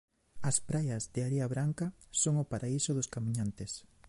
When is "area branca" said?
1.29-1.87